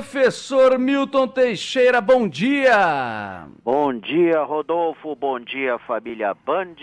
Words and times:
Professor 0.00 0.78
Milton 0.78 1.26
Teixeira, 1.26 2.02
bom 2.02 2.28
dia! 2.28 3.46
Bom 3.64 3.98
dia, 3.98 4.42
Rodolfo. 4.42 5.16
Bom 5.16 5.40
dia, 5.40 5.78
família 5.86 6.34
Band. 6.44 6.74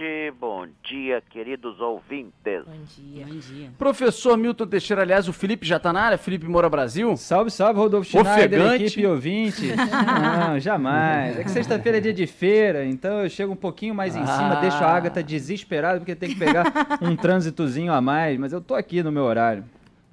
Bom 0.41 0.65
dia, 0.83 1.21
queridos 1.29 1.79
ouvintes. 1.79 2.63
Bom 2.65 2.83
dia. 2.97 3.25
Bom 3.27 3.35
dia. 3.37 3.69
Professor 3.77 4.35
Milton 4.35 4.65
Teixeira, 4.65 5.03
aliás, 5.03 5.27
o 5.27 5.33
Felipe 5.33 5.63
já 5.63 5.77
tá 5.79 5.93
na 5.93 6.01
área? 6.01 6.17
Felipe 6.17 6.47
Moura 6.47 6.67
Brasil? 6.71 7.15
Salve, 7.15 7.51
salve, 7.51 7.79
Rodolfo 7.79 8.09
Schneider, 8.09 8.59
Ofegante. 8.59 8.83
equipe 8.85 9.01
e 9.01 9.05
ouvinte. 9.05 9.67
Não, 9.75 10.59
jamais. 10.59 11.37
É 11.37 11.43
que 11.43 11.51
sexta-feira 11.51 11.99
é 11.99 12.01
dia 12.01 12.13
de 12.15 12.25
feira, 12.25 12.83
então 12.83 13.19
eu 13.21 13.29
chego 13.29 13.53
um 13.53 13.55
pouquinho 13.55 13.93
mais 13.93 14.15
em 14.15 14.25
cima, 14.25 14.53
Ah. 14.57 14.59
deixo 14.59 14.83
a 14.83 14.87
Agatha 14.87 15.21
desesperada 15.21 15.99
porque 15.99 16.15
tem 16.15 16.29
que 16.29 16.35
pegar 16.35 16.65
um 16.99 17.13
trânsitozinho 17.15 17.93
a 17.93 18.01
mais, 18.01 18.39
mas 18.39 18.51
eu 18.51 18.59
tô 18.59 18.73
aqui 18.73 19.03
no 19.03 19.11
meu 19.11 19.23
horário. 19.23 19.63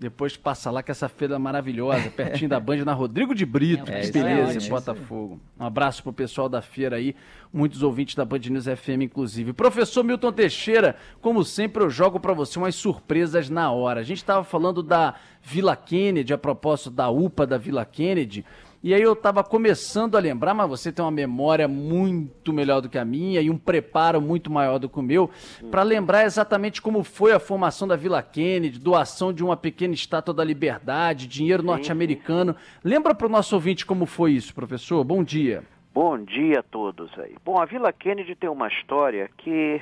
Depois 0.00 0.34
passa 0.34 0.70
lá 0.70 0.82
com 0.82 0.90
essa 0.90 1.10
feira 1.10 1.38
maravilhosa, 1.38 2.08
pertinho 2.08 2.48
da 2.48 2.58
Band, 2.58 2.86
na 2.86 2.94
Rodrigo 2.94 3.34
de 3.34 3.44
Brito. 3.44 3.90
É, 3.92 4.00
que 4.00 4.08
é 4.08 4.10
beleza, 4.10 4.66
em 4.66 4.70
Botafogo. 4.70 5.38
Um 5.58 5.64
abraço 5.66 6.02
pro 6.02 6.10
pessoal 6.10 6.48
da 6.48 6.62
feira 6.62 6.96
aí, 6.96 7.14
muitos 7.52 7.82
ouvintes 7.82 8.14
da 8.14 8.24
Band 8.24 8.38
News 8.38 8.64
FM, 8.64 9.02
inclusive. 9.02 9.52
Professor 9.52 10.02
Milton 10.02 10.32
Teixeira, 10.32 10.96
como 11.20 11.44
sempre, 11.44 11.82
eu 11.82 11.90
jogo 11.90 12.18
pra 12.18 12.32
você 12.32 12.58
umas 12.58 12.74
surpresas 12.76 13.50
na 13.50 13.70
hora. 13.70 14.00
A 14.00 14.02
gente 14.02 14.24
tava 14.24 14.42
falando 14.42 14.82
da 14.82 15.16
Vila 15.42 15.76
Kennedy, 15.76 16.32
a 16.32 16.38
propósito 16.38 16.88
da 16.90 17.10
UPA 17.10 17.46
da 17.46 17.58
Vila 17.58 17.84
Kennedy. 17.84 18.42
E 18.82 18.94
aí 18.94 19.02
eu 19.02 19.14
tava 19.14 19.44
começando 19.44 20.16
a 20.16 20.20
lembrar, 20.20 20.54
mas 20.54 20.66
você 20.66 20.90
tem 20.90 21.04
uma 21.04 21.10
memória 21.10 21.68
muito 21.68 22.50
melhor 22.50 22.80
do 22.80 22.88
que 22.88 22.96
a 22.96 23.04
minha 23.04 23.42
e 23.42 23.50
um 23.50 23.58
preparo 23.58 24.22
muito 24.22 24.50
maior 24.50 24.78
do 24.78 24.88
que 24.88 24.98
o 24.98 25.02
meu, 25.02 25.28
para 25.70 25.82
lembrar 25.82 26.24
exatamente 26.24 26.80
como 26.80 27.04
foi 27.04 27.32
a 27.32 27.38
formação 27.38 27.86
da 27.86 27.94
Vila 27.94 28.22
Kennedy, 28.22 28.78
doação 28.78 29.34
de 29.34 29.44
uma 29.44 29.54
pequena 29.54 29.92
estátua 29.92 30.32
da 30.32 30.42
liberdade, 30.42 31.26
dinheiro 31.26 31.62
norte-americano. 31.62 32.56
Lembra 32.82 33.14
para 33.14 33.26
o 33.26 33.30
nosso 33.30 33.54
ouvinte 33.54 33.84
como 33.84 34.06
foi 34.06 34.32
isso, 34.32 34.54
professor? 34.54 35.04
Bom 35.04 35.22
dia. 35.22 35.62
Bom 35.92 36.16
dia 36.16 36.60
a 36.60 36.62
todos 36.62 37.10
aí. 37.18 37.34
Bom, 37.44 37.60
a 37.60 37.66
Vila 37.66 37.92
Kennedy 37.92 38.34
tem 38.34 38.48
uma 38.48 38.68
história 38.68 39.28
que 39.36 39.78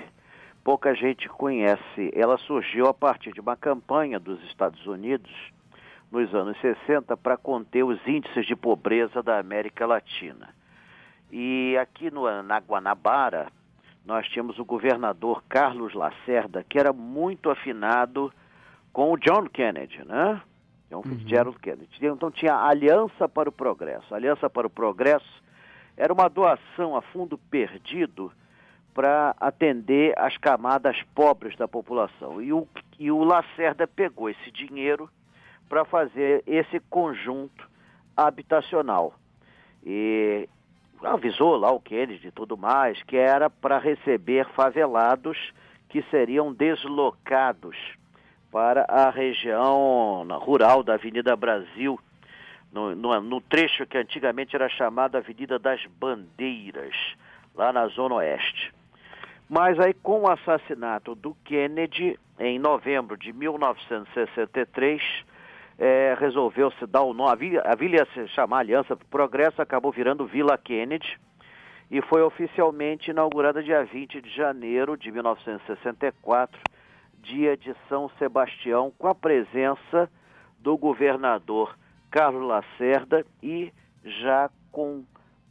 pouca 0.64 0.92
gente 0.92 1.28
conhece. 1.28 2.10
Ela 2.12 2.36
surgiu 2.38 2.88
a 2.88 2.94
partir 2.94 3.32
de 3.32 3.40
uma 3.40 3.54
campanha 3.54 4.18
dos 4.18 4.42
Estados 4.44 4.84
Unidos 4.86 5.30
nos 6.10 6.34
anos 6.34 6.58
60 6.60 7.16
para 7.16 7.36
conter 7.36 7.84
os 7.84 7.98
índices 8.06 8.46
de 8.46 8.56
pobreza 8.56 9.22
da 9.22 9.38
América 9.38 9.86
Latina. 9.86 10.48
E 11.30 11.76
aqui 11.78 12.10
no, 12.10 12.42
na 12.42 12.58
Guanabara, 12.58 13.48
nós 14.04 14.26
tínhamos 14.28 14.58
o 14.58 14.64
governador 14.64 15.42
Carlos 15.48 15.92
Lacerda, 15.92 16.64
que 16.64 16.78
era 16.78 16.92
muito 16.92 17.50
afinado 17.50 18.32
com 18.92 19.12
o 19.12 19.18
John 19.18 19.46
Kennedy, 19.46 20.02
né? 20.06 20.40
John 20.90 21.02
Fitzgerald 21.02 21.58
Kennedy. 21.58 21.86
Então 22.00 22.30
tinha 22.30 22.54
a 22.54 22.68
Aliança 22.68 23.28
para 23.28 23.50
o 23.50 23.52
Progresso. 23.52 24.14
A 24.14 24.16
Aliança 24.16 24.48
para 24.48 24.66
o 24.66 24.70
Progresso 24.70 25.42
era 25.96 26.12
uma 26.12 26.28
doação 26.28 26.96
a 26.96 27.02
fundo 27.02 27.36
perdido 27.36 28.32
para 28.94 29.36
atender 29.38 30.18
as 30.18 30.36
camadas 30.38 30.96
pobres 31.14 31.54
da 31.56 31.68
população. 31.68 32.40
E 32.40 32.52
o, 32.52 32.66
e 32.98 33.10
o 33.10 33.22
Lacerda 33.22 33.86
pegou 33.86 34.30
esse 34.30 34.50
dinheiro 34.50 35.10
para 35.68 35.84
fazer 35.84 36.42
esse 36.46 36.80
conjunto 36.88 37.68
habitacional. 38.16 39.14
E 39.84 40.48
avisou 41.02 41.56
lá 41.56 41.70
o 41.70 41.80
Kennedy 41.80 42.28
e 42.28 42.32
tudo 42.32 42.56
mais 42.56 43.00
que 43.04 43.16
era 43.16 43.48
para 43.48 43.78
receber 43.78 44.46
favelados 44.50 45.52
que 45.88 46.02
seriam 46.10 46.52
deslocados 46.52 47.76
para 48.50 48.84
a 48.88 49.10
região 49.10 50.26
rural 50.40 50.82
da 50.82 50.94
Avenida 50.94 51.36
Brasil, 51.36 51.98
no, 52.72 52.94
no- 52.96 53.20
no 53.20 53.40
trecho 53.40 53.86
que 53.86 53.96
antigamente 53.96 54.54
era 54.56 54.68
chamado 54.68 55.16
Avenida 55.16 55.58
das 55.58 55.84
Bandeiras, 55.98 56.94
lá 57.54 57.72
na 57.72 57.86
Zona 57.88 58.16
Oeste. 58.16 58.72
Mas 59.48 59.78
aí, 59.80 59.94
com 59.94 60.22
o 60.22 60.30
assassinato 60.30 61.14
do 61.14 61.34
Kennedy, 61.44 62.18
em 62.38 62.58
novembro 62.58 63.16
de 63.16 63.32
1963, 63.32 65.00
eh, 65.78 66.16
resolveu-se 66.18 66.86
dar 66.86 67.02
o 67.02 67.14
nome. 67.14 67.30
A 67.30 67.34
vila, 67.34 67.62
a 67.64 67.74
vila 67.74 67.96
ia 67.96 68.06
se 68.12 68.28
chamar 68.28 68.58
Aliança 68.58 68.96
Progresso, 68.96 69.62
acabou 69.62 69.92
virando 69.92 70.26
Vila 70.26 70.58
Kennedy 70.58 71.18
e 71.90 72.02
foi 72.02 72.22
oficialmente 72.22 73.10
inaugurada 73.10 73.62
dia 73.62 73.84
20 73.84 74.20
de 74.20 74.30
janeiro 74.30 74.96
de 74.96 75.10
1964, 75.10 76.60
dia 77.22 77.56
de 77.56 77.74
São 77.88 78.10
Sebastião, 78.18 78.92
com 78.98 79.08
a 79.08 79.14
presença 79.14 80.10
do 80.58 80.76
governador 80.76 81.76
Carlos 82.10 82.46
Lacerda 82.46 83.24
e 83.42 83.72
já 84.04 84.50
com 84.72 85.04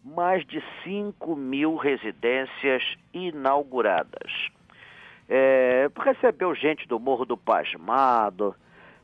mais 0.04 0.46
de 0.46 0.64
5 0.84 1.36
mil 1.36 1.76
residências 1.76 2.84
inauguradas. 3.14 4.50
É, 5.30 5.90
recebeu 5.98 6.56
gente 6.56 6.88
do 6.88 7.00
Morro 7.00 7.26
do 7.26 7.36
Pasmado, 7.36 8.56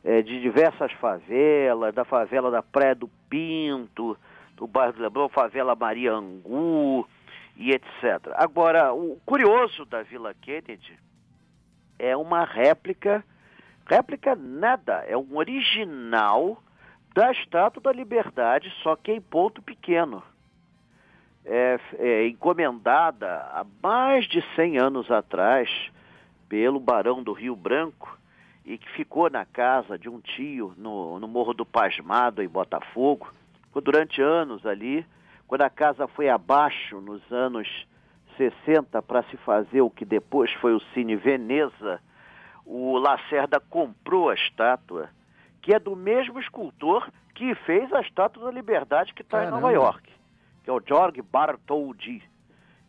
é, 0.03 0.22
de 0.22 0.41
diversas 0.41 0.91
favelas, 0.94 1.94
da 1.94 2.03
favela 2.03 2.52
da 2.52 2.62
Praia 2.62 2.94
do 2.94 3.08
Pinto, 3.30 4.18
do 4.58 4.68
bairro 4.68 4.94
do 4.94 5.02
Leblon, 5.02 5.30
favela 5.30 5.75
Maria 5.75 6.14
Angu 6.14 7.08
e 7.56 7.72
etc. 7.72 8.34
Agora, 8.36 8.94
o 8.94 9.19
curioso 9.25 9.86
da 9.86 10.03
Vila 10.03 10.34
Kennedy 10.34 11.00
é 11.97 12.18
uma 12.18 12.44
réplica, 12.44 13.24
réplica 13.86 14.36
nada, 14.36 15.06
é 15.08 15.16
um 15.16 15.38
original 15.38 16.62
da 17.14 17.31
Estátua 17.31 17.81
da 17.81 17.91
Liberdade, 17.91 18.74
só 18.81 18.96
que 18.96 19.12
em 19.12 19.22
ponto 19.22 19.62
pequeno. 19.62 20.22
É, 21.46 21.78
é 22.00 22.28
encomendada 22.28 23.28
há 23.52 23.66
mais 23.81 24.25
de 24.30 24.41
100 24.56 24.78
anos 24.78 25.12
atrás 25.12 25.70
pelo 26.47 26.80
Barão 26.80 27.22
do 27.22 27.34
Rio 27.34 27.53
Branco 27.53 28.18
e 28.66 28.78
que 28.78 28.90
ficou 28.91 29.29
na 29.29 29.46
casa 29.46 29.97
de 29.97 30.09
um 30.09 30.19
tio 30.19 30.74
no, 30.78 31.19
no 31.19 31.28
Morro 31.28 31.53
do 31.53 31.66
Pasmado, 31.66 32.41
em 32.41 32.47
Botafogo. 32.47 33.31
Ficou 33.66 33.81
durante 33.81 34.22
anos 34.22 34.66
ali. 34.66 35.06
Quando 35.47 35.63
a 35.63 35.69
casa 35.69 36.07
foi 36.07 36.29
abaixo, 36.29 37.02
nos 37.02 37.22
anos 37.31 37.68
60, 38.38 39.02
para 39.02 39.23
se 39.23 39.38
fazer 39.38 39.81
o 39.81 39.90
que 39.90 40.06
depois 40.06 40.52
foi 40.53 40.73
o 40.73 40.79
Cine 40.94 41.16
Veneza, 41.16 42.00
o 42.66 42.97
Lacerda 42.97 43.59
comprou 43.59 44.29
a 44.29 44.34
estátua, 44.34 45.09
que 45.62 45.73
é 45.73 45.79
do 45.79 45.96
mesmo 45.96 46.40
escultor 46.40 47.09
que 47.35 47.53
fez 47.56 47.91
a 47.91 48.02
Estátua 48.02 48.46
da 48.46 48.52
Liberdade 48.52 49.13
que 49.13 49.22
está 49.22 49.46
em 49.46 49.50
Nova. 49.50 49.72
York, 49.72 50.12
que 50.63 50.69
é 50.69 50.73
o 50.73 50.81
George 50.85 51.22
Bartholdi. 51.22 52.23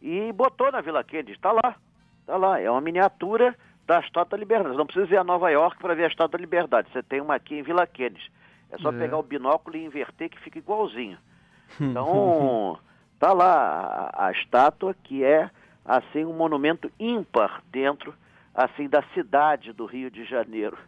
E 0.01 0.33
botou 0.33 0.71
na 0.71 0.81
Vila 0.81 1.03
Kennedy, 1.03 1.33
está 1.33 1.51
lá, 1.51 1.77
está 2.21 2.37
lá, 2.37 2.61
é 2.61 2.71
uma 2.71 2.81
miniatura 2.81 3.57
da 3.87 4.01
Estátua 4.01 4.37
da 4.37 4.41
Liberdade. 4.41 4.77
Não 4.77 4.87
precisa 4.87 5.15
ir 5.15 5.19
a 5.19 5.25
Nova 5.25 5.51
York 5.51 5.79
para 5.79 5.95
ver 5.95 6.05
a 6.05 6.09
Estátua 6.09 6.39
da 6.39 6.43
Liberdade, 6.43 6.89
você 6.93 7.03
tem 7.03 7.21
uma 7.21 7.35
aqui 7.35 7.55
em 7.59 7.63
Vila 7.63 7.87
Kennedy. 7.87 8.31
É 8.71 8.79
só 8.79 8.91
É. 8.91 8.99
pegar 8.99 9.19
o 9.19 9.23
binóculo 9.23 9.77
e 9.77 9.85
inverter 9.85 10.29
que 10.31 10.41
fica 10.41 10.59
igualzinho. 10.59 11.19
Então, 11.81 12.79
tá 13.19 13.33
lá 13.33 14.11
a, 14.15 14.27
a 14.27 14.33
estátua 14.33 14.95
que 15.05 15.23
é 15.25 15.51
assim 15.85 16.25
um 16.25 16.33
monumento 16.33 16.91
ímpar 16.99 17.63
dentro 17.71 18.15
assim 18.55 18.89
da 18.89 19.03
cidade 19.15 19.73
do 19.73 19.85
Rio 19.87 20.11
de 20.11 20.25
Janeiro. 20.25 20.79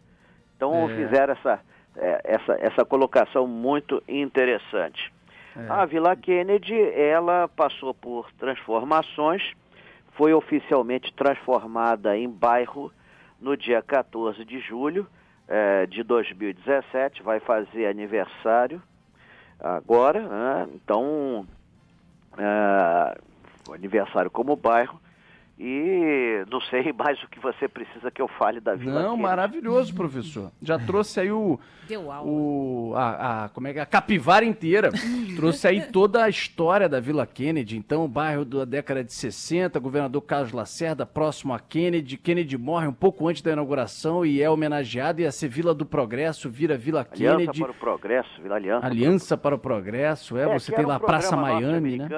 Então 0.56 0.88
É. 0.90 0.94
fizeram 0.96 1.32
essa, 1.34 1.60
é, 1.96 2.20
essa 2.24 2.52
essa 2.60 2.84
colocação 2.84 3.46
muito 3.46 4.02
interessante. 4.08 5.12
É. 5.56 5.68
A 5.70 5.84
Vila 5.86 6.14
Kennedy, 6.16 6.78
ela 6.92 7.48
passou 7.48 7.92
por 7.94 8.30
transformações, 8.38 9.42
foi 10.16 10.32
oficialmente 10.32 11.12
transformada 11.14 12.16
em 12.16 12.28
bairro 12.28 12.92
no 13.40 13.56
dia 13.56 13.82
14 13.82 14.44
de 14.44 14.58
julho 14.60 15.06
eh, 15.46 15.86
de 15.86 16.02
2017, 16.02 17.22
vai 17.22 17.38
fazer 17.38 17.86
aniversário 17.86 18.82
agora, 19.60 20.20
né? 20.20 20.68
então, 20.74 21.46
o 23.68 23.72
aniversário 23.72 24.30
como 24.30 24.56
bairro, 24.56 25.00
E 25.58 26.44
não 26.50 26.60
sei 26.60 26.92
mais 26.96 27.22
o 27.22 27.28
que 27.28 27.40
você 27.40 27.66
precisa 27.66 28.10
que 28.10 28.20
eu 28.20 28.28
fale 28.28 28.60
da 28.60 28.74
Vila 28.74 28.92
Não, 28.92 29.02
Kennedy. 29.10 29.22
maravilhoso, 29.22 29.94
professor. 29.94 30.52
Já 30.60 30.78
trouxe 30.78 31.20
aí 31.20 31.32
o, 31.32 31.58
Deu 31.88 32.12
aula. 32.12 32.30
o 32.30 32.92
a, 32.94 33.44
a- 33.44 33.48
como 33.48 33.66
é 33.66 33.72
que 33.72 33.78
é? 33.78 33.82
a 33.82 33.86
capivara 33.86 34.44
inteira. 34.44 34.90
trouxe 35.34 35.66
aí 35.66 35.80
toda 35.90 36.24
a 36.24 36.28
história 36.28 36.88
da 36.88 37.00
Vila 37.00 37.26
Kennedy. 37.26 37.76
Então, 37.78 38.04
o 38.04 38.08
bairro 38.08 38.44
da 38.44 38.64
década 38.66 39.02
de 39.02 39.12
60, 39.12 39.78
governador 39.80 40.20
Carlos 40.22 40.52
Lacerda, 40.52 41.06
próximo 41.06 41.54
a 41.54 41.58
Kennedy. 41.58 42.16
Kennedy 42.18 42.58
morre 42.58 42.86
um 42.86 42.92
pouco 42.92 43.26
antes 43.26 43.40
da 43.40 43.52
inauguração 43.52 44.26
e 44.26 44.42
é 44.42 44.50
homenageado. 44.50 45.22
Ia 45.22 45.32
ser 45.32 45.48
Vila 45.48 45.74
do 45.74 45.86
Progresso, 45.86 46.50
vira 46.50 46.76
Vila 46.76 47.00
Aliança 47.10 47.36
Kennedy. 47.38 47.60
para 47.60 47.70
o 47.70 47.74
Progresso, 47.74 48.42
Vila 48.42 48.56
Aliança. 48.56 48.86
Aliança 48.86 49.36
para 49.38 49.54
o 49.54 49.58
Progresso, 49.58 50.36
é, 50.36 50.42
É, 50.42 50.58
você 50.58 50.70
tem 50.72 50.84
lá 50.84 50.96
a 50.96 51.00
Praça 51.00 51.34
Miami, 51.36 51.96
né? 51.96 52.08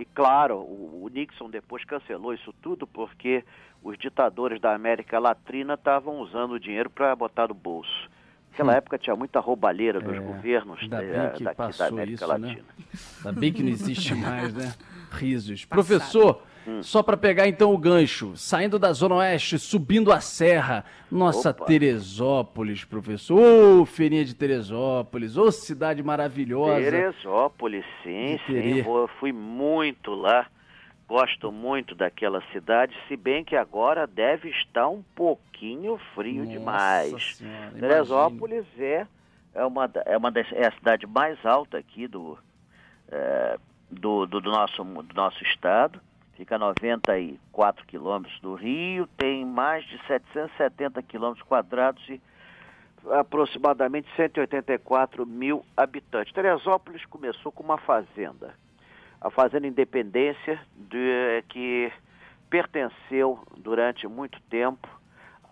E 0.00 0.04
claro, 0.06 0.56
o, 0.56 1.02
o 1.04 1.08
Nixon 1.08 1.50
depois 1.50 1.84
cancelou 1.84 2.32
isso 2.32 2.54
tudo 2.62 2.86
porque 2.86 3.44
os 3.82 3.98
ditadores 3.98 4.58
da 4.58 4.74
América 4.74 5.18
Latina 5.18 5.74
estavam 5.74 6.20
usando 6.20 6.52
o 6.52 6.60
dinheiro 6.60 6.88
para 6.88 7.14
botar 7.14 7.48
no 7.48 7.54
bolso. 7.54 8.08
Naquela 8.50 8.74
época 8.74 8.98
tinha 8.98 9.14
muita 9.14 9.40
roubalheira 9.40 10.00
dos 10.00 10.16
Hum. 10.16 10.16
É, 10.16 10.20
governos 10.20 10.78
ainda 10.80 10.96
da, 10.96 11.02
bem 11.02 11.32
que 11.36 11.44
daqui 11.44 11.78
da 11.78 11.86
América 11.86 12.24
isso, 12.24 12.38
né? 12.38 12.48
Latina. 12.48 12.64
Ainda 13.18 13.40
bem 13.40 13.52
que 13.52 13.62
não 13.62 13.70
existe 13.70 14.14
mais, 14.16 14.54
né? 14.54 14.74
Risos. 15.10 15.64
Passado. 15.66 15.86
Professor, 15.86 16.42
Hum. 16.66 16.82
só 16.82 17.02
para 17.02 17.16
pegar 17.16 17.48
então 17.48 17.72
o 17.72 17.78
gancho, 17.78 18.36
saindo 18.36 18.78
da 18.78 18.92
Zona 18.92 19.16
Oeste, 19.16 19.58
subindo 19.58 20.12
a 20.12 20.20
serra, 20.20 20.84
nossa 21.10 21.50
Opa. 21.50 21.64
Teresópolis, 21.64 22.84
professor. 22.84 23.40
Ô, 23.40 23.86
feirinha 23.86 24.24
de 24.24 24.34
Teresópolis, 24.34 25.36
ô 25.36 25.50
cidade 25.50 26.02
maravilhosa. 26.02 26.82
Teresópolis, 26.82 27.84
sim, 28.02 28.38
sim. 28.46 28.82
Vou, 28.82 29.08
fui 29.18 29.32
muito 29.32 30.14
lá. 30.14 30.46
Gosto 31.08 31.50
muito 31.50 31.96
daquela 31.96 32.40
cidade, 32.52 32.94
se 33.08 33.16
bem 33.16 33.42
que 33.42 33.56
agora 33.56 34.06
deve 34.06 34.48
estar 34.50 34.86
um 34.88 35.02
pouquinho 35.02 35.98
frio 36.14 36.44
Nossa 36.44 36.50
demais. 36.50 37.36
Senhora. 37.36 37.70
Teresópolis 37.72 38.64
é, 38.78 39.06
é, 39.52 39.64
uma, 39.64 39.90
é, 40.06 40.16
uma 40.16 40.30
das, 40.30 40.46
é 40.52 40.68
a 40.68 40.70
cidade 40.70 41.08
mais 41.08 41.44
alta 41.44 41.78
aqui 41.78 42.06
do, 42.06 42.38
é, 43.10 43.58
do, 43.90 44.24
do, 44.24 44.40
do 44.40 44.50
nosso, 44.52 44.84
do 44.84 45.14
nosso 45.14 45.42
estado. 45.42 46.00
Fica 46.40 46.54
a 46.54 46.58
94 46.58 47.84
quilômetros 47.84 48.40
do 48.40 48.54
Rio, 48.54 49.06
tem 49.18 49.44
mais 49.44 49.84
de 49.84 49.98
770 50.06 51.02
quilômetros 51.02 51.46
quadrados 51.46 52.02
e 52.08 52.18
aproximadamente 53.10 54.08
184 54.16 55.26
mil 55.26 55.62
habitantes. 55.76 56.32
Teresópolis 56.32 57.04
começou 57.04 57.52
com 57.52 57.62
uma 57.62 57.76
fazenda, 57.76 58.54
a 59.20 59.28
Fazenda 59.28 59.66
Independência, 59.66 60.58
de- 60.74 61.44
que 61.50 61.92
pertenceu 62.48 63.38
durante 63.58 64.08
muito 64.08 64.40
tempo 64.48 64.88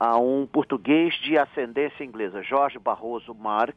a 0.01 0.17
um 0.17 0.47
português 0.47 1.13
de 1.17 1.37
ascendência 1.37 2.03
inglesa, 2.03 2.43
Jorge 2.43 2.79
Barroso 2.79 3.35
Mark, 3.35 3.77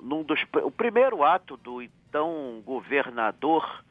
num 0.00 0.22
dos, 0.22 0.40
o 0.62 0.70
primeiro 0.70 1.22
ato 1.24 1.56
do 1.56 1.82
então 1.82 2.62
governador 2.64 3.82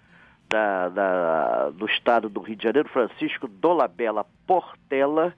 da, 0.49 0.89
da- 0.89 1.69
do 1.71 1.85
estado 1.85 2.29
do 2.29 2.39
Rio 2.41 2.55
de 2.55 2.63
Janeiro, 2.63 2.89
Francisco 2.89 3.47
Dolabella 3.47 4.25
Portela, 4.47 5.33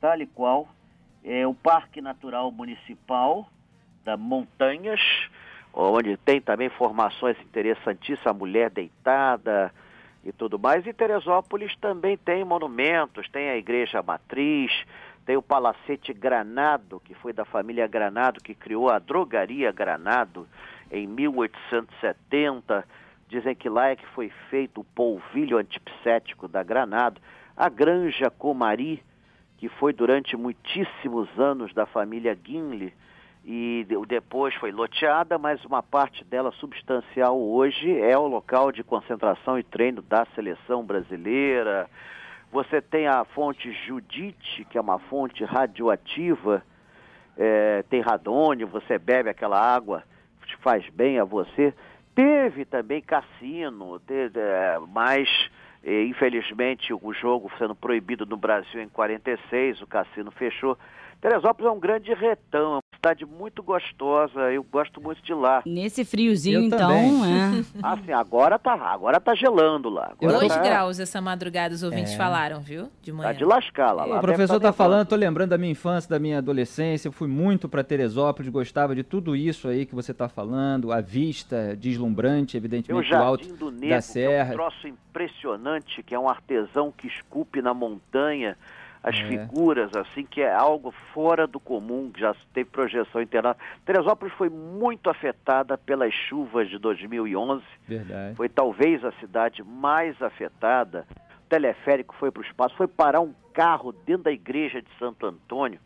tal 0.00 0.20
e 0.20 0.26
qual. 0.26 0.68
É 1.24 1.46
o 1.46 1.54
Parque 1.54 2.00
Natural 2.00 2.50
Municipal 2.50 3.48
da 4.04 4.16
Montanhas, 4.16 5.00
onde 5.72 6.16
tem 6.16 6.40
também 6.40 6.68
formações 6.70 7.38
interessantíssimas, 7.40 8.26
a 8.26 8.32
mulher 8.32 8.70
deitada 8.70 9.72
e 10.24 10.32
tudo 10.32 10.58
mais. 10.58 10.86
E 10.86 10.92
Teresópolis 10.92 11.76
também 11.76 12.16
tem 12.16 12.44
monumentos, 12.44 13.28
tem 13.28 13.50
a 13.50 13.56
Igreja 13.56 14.02
Matriz, 14.02 14.72
tem 15.28 15.36
o 15.36 15.42
Palacete 15.42 16.14
Granado, 16.14 16.98
que 17.04 17.12
foi 17.12 17.34
da 17.34 17.44
família 17.44 17.86
Granado, 17.86 18.40
que 18.42 18.54
criou 18.54 18.88
a 18.88 18.98
Drogaria 18.98 19.70
Granado 19.70 20.48
em 20.90 21.06
1870. 21.06 22.82
Dizem 23.28 23.54
que 23.54 23.68
lá 23.68 23.88
é 23.88 23.96
que 23.96 24.06
foi 24.06 24.30
feito 24.48 24.80
o 24.80 24.84
polvilho 24.84 25.58
antipsético 25.58 26.48
da 26.48 26.62
Granado. 26.62 27.20
A 27.54 27.68
Granja 27.68 28.30
Comari, 28.30 29.02
que 29.58 29.68
foi 29.68 29.92
durante 29.92 30.34
muitíssimos 30.34 31.28
anos 31.38 31.74
da 31.74 31.84
família 31.84 32.34
Guinle, 32.34 32.94
e 33.44 33.86
depois 34.06 34.54
foi 34.54 34.72
loteada, 34.72 35.36
mas 35.36 35.62
uma 35.62 35.82
parte 35.82 36.24
dela 36.24 36.52
substancial 36.52 37.38
hoje 37.38 38.00
é 38.00 38.16
o 38.16 38.26
local 38.26 38.72
de 38.72 38.82
concentração 38.82 39.58
e 39.58 39.62
treino 39.62 40.00
da 40.00 40.24
seleção 40.34 40.82
brasileira. 40.86 41.86
Você 42.50 42.80
tem 42.80 43.06
a 43.06 43.24
fonte 43.24 43.70
Judite, 43.86 44.64
que 44.64 44.78
é 44.78 44.80
uma 44.80 44.98
fonte 44.98 45.44
radioativa, 45.44 46.62
é, 47.36 47.84
tem 47.90 48.00
radônio, 48.00 48.66
você 48.66 48.98
bebe 48.98 49.28
aquela 49.28 49.60
água, 49.60 50.02
faz 50.60 50.88
bem 50.90 51.18
a 51.18 51.24
você. 51.24 51.74
Teve 52.14 52.64
também 52.64 53.00
cassino, 53.00 53.98
teve, 54.00 54.40
é, 54.40 54.78
mas 54.88 55.28
é, 55.84 56.02
infelizmente 56.04 56.92
o 56.92 57.12
jogo 57.12 57.50
sendo 57.58 57.74
proibido 57.74 58.26
no 58.26 58.36
Brasil 58.36 58.82
em 58.82 58.88
46, 58.88 59.82
o 59.82 59.86
cassino 59.86 60.30
fechou. 60.30 60.76
Teresópolis 61.20 61.70
é 61.70 61.74
um 61.74 61.80
grande 61.80 62.12
retão, 62.14 62.80
cidade 63.08 63.24
muito 63.26 63.62
gostosa, 63.62 64.40
eu 64.52 64.62
gosto 64.62 65.00
muito 65.00 65.22
de 65.22 65.32
lá. 65.32 65.62
Nesse 65.64 66.04
friozinho, 66.04 66.60
Eu 66.60 66.64
então, 66.64 66.78
também. 66.78 67.22
é. 67.24 67.64
Assim, 67.82 68.12
agora 68.12 68.58
tá, 68.58 68.74
agora 68.74 69.18
tá 69.20 69.34
gelando 69.34 69.88
lá. 69.88 70.12
Agora 70.20 70.38
Dois 70.38 70.54
tá, 70.54 70.60
graus 70.62 71.00
essa 71.00 71.20
madrugada, 71.20 71.74
os 71.74 71.82
ouvintes 71.82 72.12
É. 72.12 72.16
falaram, 72.16 72.60
viu? 72.60 72.88
De 73.02 73.10
Tá 73.10 73.16
manhã. 73.16 73.34
de 73.34 73.44
lascar 73.44 73.92
lá. 73.92 74.04
lá 74.04 74.18
o 74.18 74.20
professor 74.20 74.60
tá 74.60 74.68
tá 74.68 74.72
falando, 74.72 75.06
tô 75.08 75.16
lembrando 75.16 75.50
da 75.50 75.58
minha 75.58 75.72
infância, 75.72 76.08
da 76.10 76.18
minha 76.18 76.38
adolescência. 76.38 77.08
Eu 77.08 77.12
fui 77.12 77.28
muito 77.28 77.68
para 77.68 77.82
Teresópolis, 77.82 78.50
gostava 78.50 78.94
de 78.94 79.02
tudo 79.02 79.34
isso 79.34 79.68
aí 79.68 79.86
que 79.86 79.94
você 79.94 80.12
tá 80.12 80.28
falando. 80.28 80.92
A 80.92 81.00
vista 81.00 81.74
deslumbrante, 81.76 82.52
Tem 82.52 82.58
o 82.58 82.60
evidentemente, 82.60 83.08
do 83.10 83.16
alto 83.16 83.48
do 83.56 83.70
da 83.70 83.78
que 83.86 83.92
é 83.92 83.96
um 83.98 84.02
Serra. 84.02 84.52
troço 84.52 84.86
impressionante, 84.86 86.02
que 86.02 86.14
é 86.14 86.18
um 86.18 86.28
artesão 86.28 86.92
que 86.96 87.06
esculpe 87.06 87.62
na 87.62 87.72
montanha 87.72 88.56
as 89.02 89.14
É. 89.16 89.24
figuras, 89.24 89.94
assim, 89.94 90.24
que 90.24 90.40
é 90.40 90.52
algo 90.52 90.92
fora 91.14 91.46
do 91.46 91.60
comum, 91.60 92.10
que 92.12 92.20
já 92.20 92.34
teve 92.52 92.68
projeção 92.70 93.22
internacional. 93.22 93.56
Teresópolis 93.84 94.34
foi 94.34 94.48
muito 94.48 95.08
afetada 95.08 95.78
pelas 95.78 96.12
chuvas 96.12 96.68
de 96.68 96.78
2011, 96.78 97.64
Verdade. 97.86 98.34
foi 98.36 98.48
talvez 98.48 99.04
a 99.04 99.12
cidade 99.12 99.62
mais 99.62 100.20
afetada. 100.20 101.06
O 101.44 101.48
teleférico 101.48 102.14
foi 102.16 102.30
para 102.30 102.40
o 102.42 102.44
espaço, 102.44 102.74
foi 102.76 102.86
parar 102.88 103.20
um 103.20 103.32
carro 103.54 103.92
dentro 103.92 104.24
da 104.24 104.32
igreja 104.32 104.82
de 104.82 104.88
Santo 104.98 105.26
Antônio. 105.26 105.80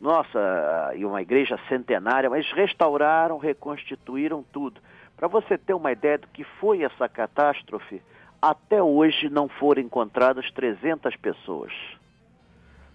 Nossa, 0.00 0.92
e 0.96 1.04
uma 1.04 1.22
igreja 1.22 1.58
centenária, 1.68 2.28
mas 2.28 2.50
restauraram, 2.52 3.38
reconstituíram 3.38 4.42
tudo. 4.52 4.80
Para 5.16 5.28
você 5.28 5.56
ter 5.56 5.74
uma 5.74 5.92
ideia 5.92 6.18
do 6.18 6.26
que 6.28 6.42
foi 6.42 6.82
essa 6.82 7.08
catástrofe, 7.08 8.02
até 8.40 8.82
hoje 8.82 9.28
não 9.28 9.48
foram 9.48 9.80
encontradas 9.80 10.50
300 10.50 11.14
pessoas. 11.16 11.72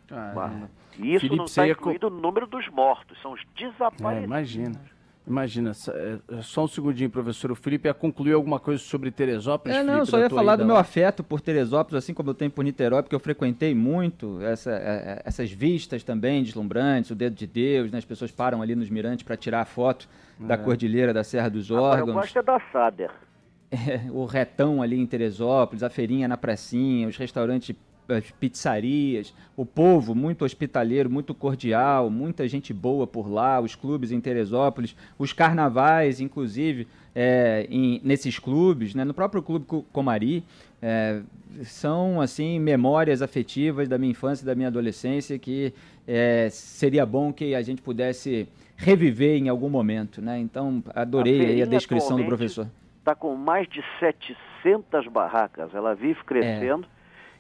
Caramba. 0.08 0.70
E 0.98 1.12
isso 1.12 1.20
Felipe, 1.22 1.36
não 1.38 1.46
está 1.46 1.66
ia 1.68 1.74
incluído 1.74 2.10
no 2.10 2.20
número 2.20 2.48
dos 2.48 2.68
mortos, 2.70 3.22
são 3.22 3.34
os 3.34 3.42
É, 3.42 3.44
desaparecidos. 3.70 4.24
imagina. 4.26 4.82
Imagina, 5.28 5.74
só- 5.74 5.92
é, 5.92 6.20
só 6.42 6.64
um 6.64 6.68
segundinho, 6.70 7.10
professor. 7.10 7.52
O 7.52 7.56
Felipe 7.56 7.90
ia 7.90 7.94
concluir 7.94 8.32
alguma 8.32 8.62
coisa 8.62 8.82
sobre 8.82 9.12
Teresópolis? 9.12 9.76
É, 9.76 9.84
não, 9.84 9.96
Felipe, 9.96 10.12
só 10.12 10.20
ia 10.20 10.30
falar 10.30 10.56
do 10.56 10.66
meu 10.66 10.76
lá? 10.76 10.80
afeto 10.82 11.22
por 11.22 11.42
Teresópolis, 11.42 12.02
assim 12.02 12.14
como 12.14 12.30
eu 12.30 12.34
tenho 12.34 12.50
por 12.50 12.64
Niterói, 12.64 13.04
porque 13.04 13.14
eu 13.14 13.20
frequentei 13.20 13.76
muito 13.76 14.40
essa- 14.42 14.72
é, 14.72 14.76
é, 14.76 15.22
essas 15.26 15.52
vistas 15.52 16.02
também 16.02 16.42
deslumbrantes, 16.44 17.12
o 17.12 17.16
dedo 17.16 17.36
de 17.36 17.46
Deus, 17.46 17.92
né? 17.92 17.98
as 17.98 18.06
pessoas 18.06 18.32
param 18.32 18.62
ali 18.62 18.74
nos 18.74 18.90
mirantes 18.90 19.24
para 19.24 19.36
tirar 19.36 19.60
a 19.60 19.66
foto 19.66 20.08
da 20.40 20.58
cordilheira 20.58 21.14
da 21.14 21.26
Serra 21.26 21.50
dos 21.50 21.70
Agora, 21.70 21.96
eu 22.00 22.04
Órgãos. 22.04 22.16
gosto 22.22 22.40
é 22.40 22.44
da 22.44 22.60
Sader. 22.72 23.12
É, 23.70 24.10
o 24.12 24.24
retão 24.24 24.82
ali 24.82 24.98
em 24.98 25.06
Teresópolis, 25.06 25.84
a 25.84 25.90
feirinha 25.90 26.26
na 26.26 26.38
pracinha, 26.38 27.06
os 27.06 27.18
restaurantes, 27.18 27.76
as 28.10 28.30
pizzarias, 28.32 29.34
o 29.56 29.66
povo 29.66 30.16
muito 30.16 30.46
hospitaleiro, 30.46 31.10
muito 31.10 31.34
cordial, 31.34 32.10
muita 32.10 32.48
gente 32.48 32.74
boa 32.74 33.06
por 33.06 33.30
lá, 33.30 33.60
os 33.60 33.76
clubes 33.76 34.12
em 34.12 34.20
Teresópolis, 34.22 34.96
os 35.18 35.34
carnavais, 35.34 36.20
inclusive, 36.22 36.88
é, 37.16 37.68
em- 37.70 38.00
nesses 38.04 38.40
clubes, 38.40 38.94
né, 38.96 39.04
no 39.04 39.14
próprio 39.14 39.42
Clube 39.42 39.66
Co- 39.66 39.84
Comari, 39.92 40.44
é, 40.82 41.22
são, 41.64 42.22
assim, 42.22 42.60
memórias 42.60 43.22
afetivas 43.22 43.88
da 43.88 43.98
minha 43.98 44.12
infância 44.12 44.44
e 44.44 44.46
da 44.46 44.54
minha 44.56 44.68
adolescência 44.68 45.38
que 45.40 45.74
é, 46.08 46.48
seria 46.52 47.06
bom 47.06 47.34
que 47.34 47.54
a 47.56 47.62
gente 47.62 47.82
pudesse 47.82 48.48
reviver 48.78 49.36
em 49.38 49.50
algum 49.50 49.70
momento, 49.70 50.22
né? 50.22 50.38
Então, 50.40 50.84
adorei 50.96 51.36
a 51.42 51.44
feirinha 51.44 51.68
descrição 51.68 52.16
do 52.18 52.26
professor. 52.26 52.68
está 53.00 53.16
com 53.16 53.36
mais 53.36 53.68
de 53.68 53.82
700 54.00 55.08
barracas, 55.12 55.74
ela 55.74 55.96
vive 55.96 56.24
crescendo. 56.24 56.86
É. 56.94 56.97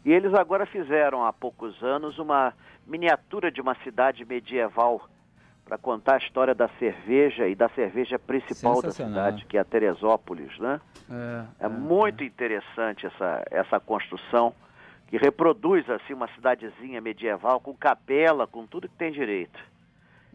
E 0.07 0.11
eles 0.13 0.33
agora 0.33 0.65
fizeram 0.65 1.25
há 1.25 1.33
poucos 1.33 1.83
anos 1.83 2.17
uma 2.17 2.53
miniatura 2.87 3.51
de 3.51 3.59
uma 3.59 3.75
cidade 3.83 4.23
medieval 4.23 5.05
para 5.65 5.77
contar 5.77 6.13
a 6.13 6.17
história 6.19 6.55
da 6.55 6.69
cerveja 6.79 7.45
e 7.45 7.53
da 7.53 7.67
cerveja 7.67 8.17
principal 8.17 8.81
da 8.81 8.89
cidade, 8.89 9.43
que 9.43 9.57
é 9.57 9.59
a 9.59 9.65
Teresópolis, 9.65 10.57
né? 10.59 10.79
É, 11.59 11.65
É 11.65 11.67
muito 11.67 12.23
interessante 12.23 13.05
essa, 13.05 13.43
essa 13.51 13.81
construção 13.81 14.55
que 15.07 15.17
reproduz 15.17 15.89
assim 15.89 16.13
uma 16.13 16.29
cidadezinha 16.29 17.01
medieval 17.01 17.59
com 17.59 17.75
capela, 17.75 18.47
com 18.47 18.65
tudo 18.65 18.87
que 18.87 18.95
tem 18.95 19.11
direito. 19.11 19.59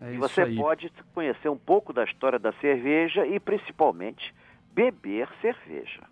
é 0.03 0.13
E 0.13 0.19
você 0.19 0.43
aí. 0.43 0.55
pode 0.55 0.93
conhecer 1.15 1.49
um 1.49 1.57
pouco 1.57 1.95
da 1.95 2.05
história 2.05 2.39
da 2.39 2.53
cerveja 2.61 3.25
e 3.27 3.41
principalmente 3.41 4.35
beber 4.75 5.31
cerveja. 5.41 6.03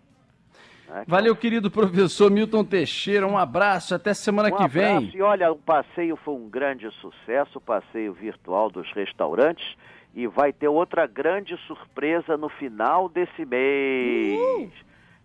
Né? 0.91 1.03
Valeu, 1.07 1.35
querido 1.35 1.71
professor 1.71 2.29
Milton 2.29 2.63
Teixeira. 2.63 3.25
Um 3.27 3.37
abraço, 3.37 3.95
até 3.95 4.13
semana 4.13 4.49
um 4.49 4.57
que 4.57 4.67
vem. 4.67 4.97
abraço. 4.97 5.17
E 5.17 5.21
olha, 5.21 5.51
o 5.51 5.55
passeio 5.55 6.15
foi 6.17 6.33
um 6.35 6.49
grande 6.49 6.89
sucesso, 6.99 7.57
o 7.57 7.61
passeio 7.61 8.13
virtual 8.13 8.69
dos 8.69 8.91
restaurantes. 8.93 9.65
E 10.13 10.27
vai 10.27 10.51
ter 10.51 10.67
outra 10.67 11.07
grande 11.07 11.55
surpresa 11.65 12.35
no 12.35 12.49
final 12.49 13.07
desse 13.07 13.45
mês. 13.45 14.71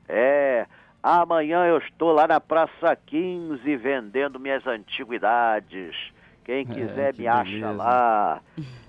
É, 0.08 0.64
amanhã 1.02 1.64
eu 1.66 1.78
estou 1.78 2.12
lá 2.12 2.28
na 2.28 2.40
Praça 2.40 2.94
15 3.06 3.76
vendendo 3.76 4.38
minhas 4.38 4.64
antiguidades. 4.66 5.96
Quem 6.44 6.64
quiser 6.64 7.08
É, 7.08 7.12
que 7.12 7.22
me 7.22 7.26
acha 7.26 7.50
beleza. 7.50 7.72
lá. 7.72 8.40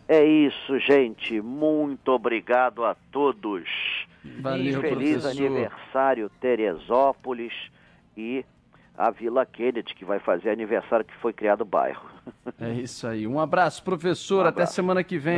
É 0.07 0.23
isso, 0.23 0.77
gente. 0.79 1.41
Muito 1.41 2.09
obrigado 2.09 2.85
a 2.85 2.95
todos. 3.11 3.67
Valeu, 4.39 4.81
Feliz 4.81 5.21
professor. 5.21 5.45
aniversário, 5.45 6.31
Teresópolis 6.39 7.53
e 8.15 8.45
a 8.97 9.11
Vila 9.11 9.45
Kennedy, 9.45 9.93
que 9.93 10.03
vai 10.03 10.19
fazer 10.19 10.49
aniversário 10.49 11.05
que 11.05 11.15
foi 11.17 11.31
criado 11.31 11.61
o 11.61 11.65
bairro. 11.65 12.09
É 12.59 12.71
isso 12.73 13.05
aí. 13.07 13.27
Um 13.27 13.39
abraço, 13.39 13.83
professor. 13.83 14.37
Um 14.45 14.49
Até 14.49 14.49
abraço. 14.61 14.73
semana 14.73 15.03
que 15.03 15.17
vem. 15.17 15.37